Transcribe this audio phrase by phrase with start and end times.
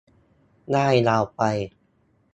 [0.73, 1.41] ร่ายยาวไป